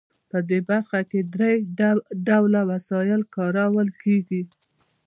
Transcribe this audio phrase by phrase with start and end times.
[0.29, 1.53] په دې برخه کې درې
[2.27, 4.41] ډوله وسایل کارول کیږي.